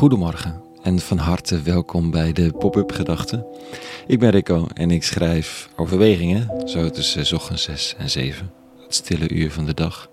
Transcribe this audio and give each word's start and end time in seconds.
Goedemorgen 0.00 0.62
en 0.82 0.98
van 0.98 1.18
harte 1.18 1.62
welkom 1.62 2.10
bij 2.10 2.32
de 2.32 2.52
Pop-up 2.58 2.92
Gedachten. 2.92 3.46
Ik 4.06 4.18
ben 4.18 4.30
Rico 4.30 4.66
en 4.74 4.90
ik 4.90 5.02
schrijf 5.02 5.68
overwegingen, 5.76 6.68
zo 6.68 6.90
tussen 6.90 7.36
ochtends 7.36 7.62
6 7.62 7.94
en 7.98 8.10
7, 8.10 8.52
het 8.82 8.94
stille 8.94 9.28
uur 9.28 9.50
van 9.50 9.64
de 9.64 9.74
dag, 9.74 10.10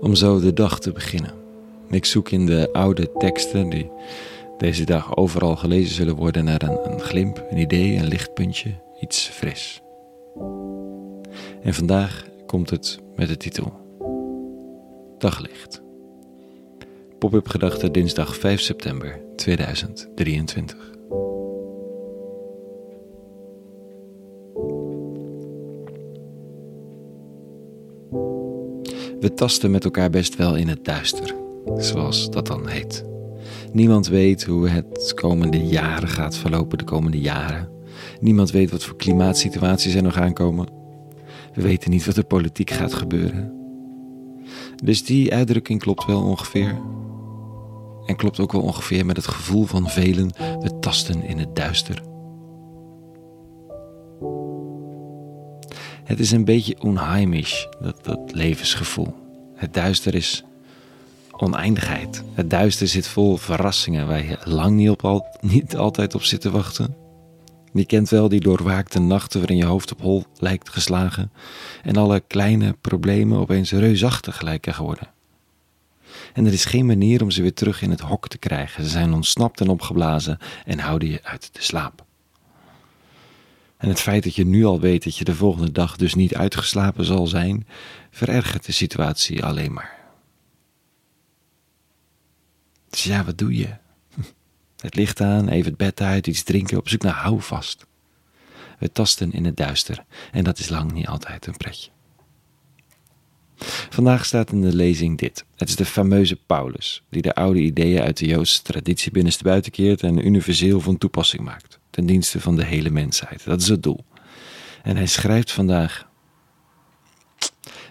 om 0.00 0.14
zo 0.14 0.40
de 0.40 0.52
dag 0.52 0.80
te 0.80 0.92
beginnen. 0.92 1.32
Ik 1.90 2.04
zoek 2.04 2.30
in 2.30 2.46
de 2.46 2.68
oude 2.72 3.12
teksten 3.12 3.68
die 3.68 3.90
deze 4.58 4.84
dag 4.84 5.16
overal 5.16 5.56
gelezen 5.56 5.94
zullen 5.94 6.16
worden 6.16 6.44
naar 6.44 6.62
een, 6.62 6.92
een 6.92 7.00
glimp, 7.00 7.46
een 7.50 7.58
idee, 7.58 7.96
een 7.96 8.08
lichtpuntje, 8.08 8.74
iets 9.00 9.26
fris. 9.26 9.82
En 11.62 11.74
vandaag 11.74 12.26
komt 12.46 12.70
het 12.70 12.98
met 13.16 13.28
de 13.28 13.36
titel 13.36 13.72
Daglicht. 15.18 15.86
Pop-up 17.18 17.48
gedachte 17.48 17.90
dinsdag 17.90 18.36
5 18.36 18.60
september 18.60 19.20
2023. 19.36 20.76
We 29.20 29.32
tasten 29.34 29.70
met 29.70 29.84
elkaar 29.84 30.10
best 30.10 30.36
wel 30.36 30.56
in 30.56 30.68
het 30.68 30.84
duister, 30.84 31.34
zoals 31.76 32.30
dat 32.30 32.46
dan 32.46 32.68
heet. 32.68 33.04
Niemand 33.72 34.08
weet 34.08 34.44
hoe 34.44 34.68
het 34.68 35.12
komende 35.14 35.66
jaren 35.66 36.08
gaat 36.08 36.36
verlopen, 36.36 36.78
de 36.78 36.84
komende 36.84 37.20
jaren. 37.20 37.68
Niemand 38.20 38.50
weet 38.50 38.70
wat 38.70 38.84
voor 38.84 38.96
klimaatsituaties 38.96 39.94
er 39.94 40.02
nog 40.02 40.16
aankomen. 40.16 40.66
We 41.54 41.62
weten 41.62 41.90
niet 41.90 42.04
wat 42.04 42.16
er 42.16 42.24
politiek 42.24 42.70
gaat 42.70 42.94
gebeuren. 42.94 43.52
Dus 44.84 45.04
die 45.04 45.34
uitdrukking 45.34 45.80
klopt 45.80 46.06
wel 46.06 46.22
ongeveer. 46.22 46.80
En 48.08 48.16
klopt 48.16 48.40
ook 48.40 48.52
wel 48.52 48.62
ongeveer 48.62 49.06
met 49.06 49.16
het 49.16 49.28
gevoel 49.28 49.64
van 49.64 49.88
velen, 49.88 50.30
we 50.36 50.78
tasten 50.80 51.22
in 51.24 51.38
het 51.38 51.56
duister. 51.56 52.02
Het 56.04 56.20
is 56.20 56.30
een 56.30 56.44
beetje 56.44 56.80
onheimisch, 56.80 57.68
dat, 57.80 58.04
dat 58.04 58.32
levensgevoel. 58.32 59.14
Het 59.54 59.74
duister 59.74 60.14
is 60.14 60.44
oneindigheid. 61.30 62.22
Het 62.32 62.50
duister 62.50 62.88
zit 62.88 63.08
vol 63.08 63.36
verrassingen 63.36 64.06
waar 64.06 64.24
je 64.24 64.38
lang 64.44 64.76
niet, 64.76 64.90
op 64.90 65.04
al, 65.04 65.26
niet 65.40 65.76
altijd 65.76 66.14
op 66.14 66.22
zit 66.22 66.40
te 66.40 66.50
wachten. 66.50 66.96
Je 67.72 67.86
kent 67.86 68.08
wel 68.08 68.28
die 68.28 68.40
doorwaakte 68.40 69.00
nachten 69.00 69.38
waarin 69.38 69.56
je 69.56 69.64
hoofd 69.64 69.92
op 69.92 70.00
hol 70.00 70.24
lijkt 70.38 70.68
geslagen 70.68 71.32
en 71.82 71.96
alle 71.96 72.20
kleine 72.20 72.76
problemen 72.80 73.38
opeens 73.38 73.72
reusachtig 73.72 74.40
lijken 74.40 74.74
geworden. 74.74 75.16
En 76.32 76.46
er 76.46 76.52
is 76.52 76.64
geen 76.64 76.86
manier 76.86 77.22
om 77.22 77.30
ze 77.30 77.42
weer 77.42 77.54
terug 77.54 77.82
in 77.82 77.90
het 77.90 78.00
hok 78.00 78.28
te 78.28 78.38
krijgen. 78.38 78.84
Ze 78.84 78.90
zijn 78.90 79.12
ontsnapt 79.12 79.60
en 79.60 79.68
opgeblazen 79.68 80.38
en 80.64 80.78
houden 80.78 81.08
je 81.08 81.20
uit 81.22 81.48
de 81.52 81.62
slaap. 81.62 82.06
En 83.76 83.88
het 83.88 84.00
feit 84.00 84.24
dat 84.24 84.34
je 84.34 84.46
nu 84.46 84.64
al 84.64 84.80
weet 84.80 85.04
dat 85.04 85.16
je 85.16 85.24
de 85.24 85.34
volgende 85.34 85.72
dag 85.72 85.96
dus 85.96 86.14
niet 86.14 86.34
uitgeslapen 86.34 87.04
zal 87.04 87.26
zijn, 87.26 87.66
verergert 88.10 88.66
de 88.66 88.72
situatie 88.72 89.44
alleen 89.44 89.72
maar. 89.72 89.96
Dus 92.90 93.04
ja, 93.04 93.24
wat 93.24 93.38
doe 93.38 93.56
je? 93.56 93.68
Het 94.76 94.94
licht 94.94 95.20
aan, 95.20 95.48
even 95.48 95.68
het 95.68 95.76
bed 95.76 96.00
uit, 96.00 96.26
iets 96.26 96.42
drinken, 96.42 96.78
op 96.78 96.88
zoek 96.88 97.02
naar 97.02 97.14
houvast. 97.14 97.86
We 98.78 98.92
tasten 98.92 99.32
in 99.32 99.44
het 99.44 99.56
duister 99.56 100.04
en 100.32 100.44
dat 100.44 100.58
is 100.58 100.68
lang 100.68 100.92
niet 100.92 101.06
altijd 101.06 101.46
een 101.46 101.56
pretje. 101.56 101.90
Vandaag 103.90 104.24
staat 104.24 104.52
in 104.52 104.60
de 104.60 104.74
lezing 104.74 105.18
dit. 105.18 105.44
Het 105.56 105.68
is 105.68 105.76
de 105.76 105.84
fameuze 105.84 106.36
Paulus, 106.46 107.02
die 107.10 107.22
de 107.22 107.34
oude 107.34 107.60
ideeën 107.60 108.00
uit 108.00 108.16
de 108.16 108.26
Joodse 108.26 108.62
traditie 108.62 109.10
binnenstebuiten 109.10 109.72
keert 109.72 110.02
en 110.02 110.26
universeel 110.26 110.80
van 110.80 110.98
toepassing 110.98 111.42
maakt, 111.42 111.78
ten 111.90 112.06
dienste 112.06 112.40
van 112.40 112.56
de 112.56 112.64
hele 112.64 112.90
mensheid. 112.90 113.44
Dat 113.44 113.60
is 113.60 113.68
het 113.68 113.82
doel. 113.82 114.04
En 114.82 114.96
hij 114.96 115.06
schrijft 115.06 115.52
vandaag. 115.52 116.06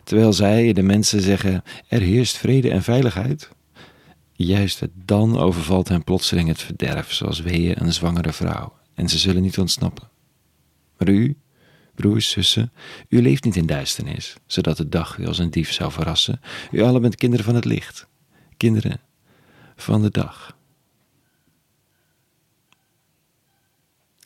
Terwijl 0.03 0.33
zij, 0.33 0.73
de 0.73 0.83
mensen, 0.83 1.21
zeggen: 1.21 1.63
er 1.87 2.01
heerst 2.01 2.37
vrede 2.37 2.69
en 2.69 2.83
veiligheid. 2.83 3.49
Juist 4.33 4.81
dan 5.05 5.37
overvalt 5.37 5.87
hen 5.87 6.03
plotseling 6.03 6.47
het 6.47 6.61
verderf, 6.61 7.13
zoals 7.13 7.39
weeën 7.39 7.81
een 7.81 7.93
zwangere 7.93 8.33
vrouw, 8.33 8.73
en 8.93 9.09
ze 9.09 9.17
zullen 9.17 9.41
niet 9.41 9.57
ontsnappen. 9.57 10.09
Maar 10.97 11.09
u, 11.09 11.37
broers, 11.97 12.29
zussen, 12.29 12.71
u 13.09 13.21
leeft 13.21 13.43
niet 13.43 13.55
in 13.55 13.65
duisternis, 13.65 14.35
zodat 14.45 14.77
de 14.77 14.89
dag 14.89 15.17
u 15.17 15.27
als 15.27 15.37
een 15.37 15.49
dief 15.49 15.71
zou 15.71 15.91
verrassen. 15.91 16.41
U 16.71 16.81
allen 16.81 17.01
bent 17.01 17.15
kinderen 17.15 17.45
van 17.45 17.55
het 17.55 17.65
licht, 17.65 18.07
kinderen 18.57 18.99
van 19.75 20.01
de 20.01 20.11
dag. 20.11 20.55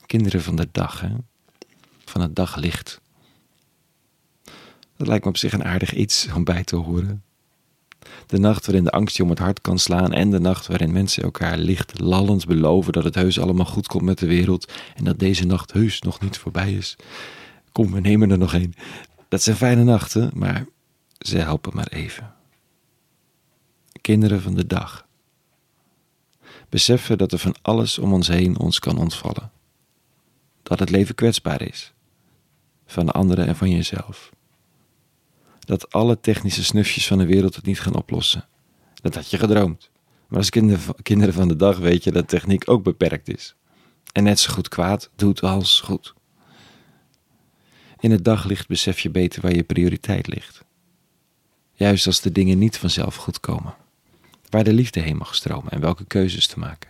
Kinderen 0.06 0.42
van 0.42 0.56
de 0.56 0.68
dag, 0.72 1.02
hè? 1.02 1.10
van 2.06 2.22
het 2.22 2.36
daglicht. 2.36 3.02
Dat 4.98 5.08
lijkt 5.08 5.24
me 5.24 5.30
op 5.30 5.38
zich 5.38 5.54
een 5.54 5.64
aardig 5.64 5.94
iets 5.94 6.28
om 6.36 6.44
bij 6.44 6.64
te 6.64 6.76
horen. 6.76 7.24
De 8.26 8.38
nacht 8.38 8.66
waarin 8.66 8.84
de 8.84 8.92
angst 8.92 9.18
je 9.18 9.24
om 9.24 9.30
het 9.30 9.40
hart 9.40 9.62
kan 9.62 9.80
slaan 9.80 10.14
en 10.14 10.30
de 10.30 10.40
nacht 10.40 10.68
waarin 10.68 10.92
mensen 10.92 11.24
elkaar 11.24 11.58
licht 11.58 12.00
lallend 12.00 12.46
beloven 12.46 12.94
dat 12.94 13.04
het 13.04 13.16
heus 13.16 13.40
allemaal 13.40 13.66
goed 13.66 13.88
komt 13.88 14.04
met 14.04 14.18
de 14.18 14.28
wereld 14.28 14.72
en 14.96 15.04
dat 15.04 15.20
deze 15.20 15.46
nacht 15.46 15.72
heus 15.72 16.02
nog 16.02 16.20
niet 16.20 16.38
voorbij 16.38 16.74
is. 16.74 16.96
Kom, 17.72 17.92
we 17.92 18.00
nemen 18.00 18.32
er 18.32 18.38
nog 18.38 18.54
een. 18.54 18.74
Dat 19.28 19.42
zijn 19.42 19.56
fijne 19.56 19.84
nachten, 19.84 20.32
maar 20.34 20.66
ze 21.18 21.38
helpen 21.38 21.76
maar 21.76 21.88
even. 21.88 22.34
Kinderen 24.02 24.42
van 24.42 24.56
de 24.56 24.68
dag. 24.68 25.08
Beseffen 26.70 27.18
dat 27.18 27.32
er 27.32 27.40
van 27.40 27.56
alles 27.62 28.00
om 28.00 28.14
ons 28.14 28.28
heen 28.28 28.60
ons 28.60 28.80
kan 28.80 28.98
ontvallen. 28.98 29.52
Dat 30.64 30.80
het 30.80 30.90
leven 30.90 31.16
kwetsbaar 31.16 31.62
is. 31.62 31.94
Van 32.86 33.06
de 33.06 33.12
anderen 33.12 33.48
en 33.48 33.56
van 33.56 33.70
jezelf. 33.70 34.32
Dat 35.60 35.92
alle 35.94 36.20
technische 36.20 36.64
snufjes 36.64 37.08
van 37.08 37.18
de 37.18 37.26
wereld 37.26 37.56
het 37.56 37.66
niet 37.66 37.80
gaan 37.80 37.96
oplossen. 37.96 38.48
Dat 38.94 39.16
had 39.16 39.30
je 39.30 39.38
gedroomd. 39.38 39.90
Maar 40.28 40.40
als 40.40 40.50
kinderen 41.02 41.34
van 41.34 41.48
de 41.48 41.56
dag 41.56 41.78
weet 41.78 42.04
je 42.04 42.12
dat 42.12 42.28
techniek 42.28 42.70
ook 42.70 42.84
beperkt 42.84 43.30
is. 43.30 43.56
En 44.12 44.24
net 44.24 44.40
zo 44.40 44.54
goed 44.54 44.68
kwaad 44.68 45.10
doet 45.16 45.42
als 45.42 45.80
goed. 45.80 46.14
In 48.02 48.12
het 48.12 48.26
daglicht 48.26 48.68
besef 48.68 49.00
je 49.00 49.10
beter 49.10 49.42
waar 49.42 49.56
je 49.56 49.64
prioriteit 49.64 50.28
ligt. 50.28 50.64
Juist 51.74 52.08
als 52.08 52.22
de 52.22 52.32
dingen 52.32 52.58
niet 52.58 52.78
vanzelf 52.78 53.16
goed 53.16 53.40
komen. 53.40 53.74
Waar 54.50 54.64
de 54.64 54.74
liefde 54.74 55.00
heen 55.00 55.18
mag 55.18 55.36
stromen 55.36 55.72
en 55.72 55.80
welke 55.80 56.06
keuzes 56.06 56.48
te 56.48 56.60
maken. 56.60 56.90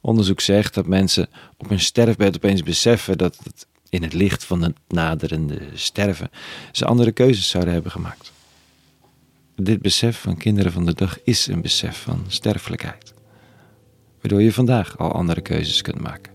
Onderzoek 0.00 0.40
zegt 0.40 0.74
dat 0.74 0.86
mensen 0.86 1.28
op 1.56 1.68
hun 1.68 1.80
sterfbed 1.80 2.36
opeens 2.36 2.62
beseffen 2.62 3.18
dat 3.18 3.38
het 3.42 3.66
in 3.88 4.02
het 4.02 4.12
licht 4.12 4.44
van 4.44 4.62
het 4.62 4.76
naderende 4.88 5.60
sterven 5.74 6.30
ze 6.72 6.84
andere 6.84 7.12
keuzes 7.12 7.48
zouden 7.48 7.72
hebben 7.72 7.92
gemaakt. 7.92 8.32
Dit 9.56 9.82
besef 9.82 10.20
van 10.20 10.36
kinderen 10.36 10.72
van 10.72 10.86
de 10.86 10.94
dag 10.94 11.22
is 11.22 11.46
een 11.46 11.62
besef 11.62 12.02
van 12.02 12.24
sterfelijkheid, 12.28 13.14
waardoor 14.20 14.42
je 14.42 14.52
vandaag 14.52 14.98
al 14.98 15.12
andere 15.12 15.40
keuzes 15.40 15.82
kunt 15.82 16.00
maken. 16.00 16.33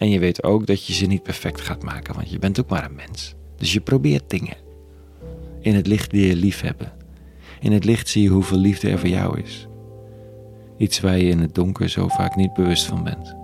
En 0.00 0.10
je 0.10 0.18
weet 0.18 0.42
ook 0.42 0.66
dat 0.66 0.86
je 0.86 0.92
ze 0.92 1.06
niet 1.06 1.22
perfect 1.22 1.60
gaat 1.60 1.82
maken, 1.82 2.14
want 2.14 2.30
je 2.30 2.38
bent 2.38 2.60
ook 2.60 2.68
maar 2.68 2.84
een 2.84 2.94
mens. 2.94 3.34
Dus 3.56 3.72
je 3.72 3.80
probeert 3.80 4.30
dingen. 4.30 4.56
In 5.60 5.74
het 5.74 5.86
licht 5.86 6.10
die 6.10 6.26
je 6.26 6.36
lief 6.36 6.60
hebben. 6.60 6.92
In 7.60 7.72
het 7.72 7.84
licht 7.84 8.08
zie 8.08 8.22
je 8.22 8.28
hoeveel 8.28 8.58
liefde 8.58 8.90
er 8.90 8.98
voor 8.98 9.08
jou 9.08 9.40
is. 9.40 9.66
Iets 10.76 11.00
waar 11.00 11.18
je 11.18 11.28
in 11.28 11.40
het 11.40 11.54
donker 11.54 11.88
zo 11.88 12.08
vaak 12.08 12.36
niet 12.36 12.52
bewust 12.52 12.84
van 12.84 13.04
bent. 13.04 13.34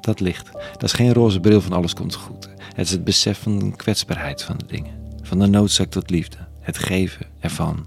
Dat 0.00 0.20
licht, 0.20 0.52
dat 0.72 0.82
is 0.82 0.92
geen 0.92 1.12
roze 1.12 1.40
bril 1.40 1.60
van 1.60 1.72
alles 1.72 1.94
komt 1.94 2.14
goed. 2.14 2.48
Het 2.74 2.86
is 2.86 2.90
het 2.90 3.04
besef 3.04 3.38
van 3.38 3.58
de 3.58 3.76
kwetsbaarheid 3.76 4.42
van 4.42 4.56
de 4.56 4.66
dingen. 4.66 4.92
Van 5.22 5.38
de 5.38 5.46
noodzaak 5.46 5.90
tot 5.90 6.10
liefde. 6.10 6.38
Het 6.60 6.78
geven 6.78 7.26
ervan. 7.40 7.86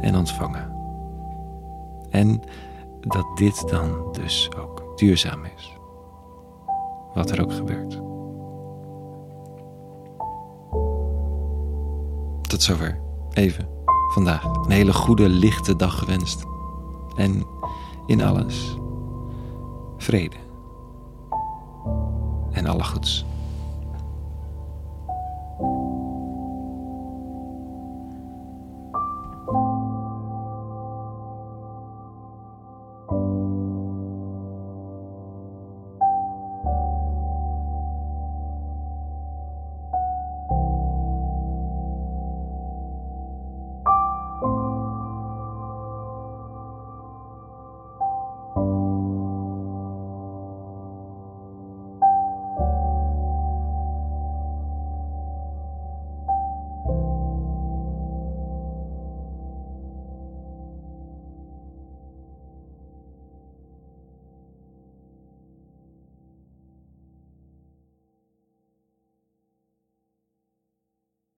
En 0.00 0.16
ontvangen. 0.16 0.72
En 2.10 2.42
dat 3.00 3.26
dit 3.36 3.68
dan 3.68 4.12
dus 4.12 4.48
ook 4.56 4.89
duurzaam 5.00 5.44
is. 5.44 5.76
Wat 7.14 7.30
er 7.30 7.42
ook 7.42 7.52
gebeurt. 7.52 7.92
Tot 12.48 12.62
zover. 12.62 13.00
Even. 13.30 13.68
Vandaag. 14.12 14.44
Een 14.44 14.70
hele 14.70 14.92
goede, 14.92 15.28
lichte 15.28 15.76
dag 15.76 15.98
gewenst. 15.98 16.44
En 17.16 17.42
in 18.06 18.22
alles. 18.22 18.76
Vrede. 19.96 20.36
En 22.50 22.66
alle 22.66 22.84
goeds. 22.84 23.24